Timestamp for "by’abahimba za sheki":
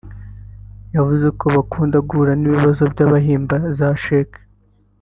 2.93-4.41